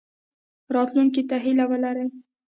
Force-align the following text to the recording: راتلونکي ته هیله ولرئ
راتلونکي 0.75 1.21
ته 1.29 1.35
هیله 1.43 1.65
ولرئ 1.71 2.07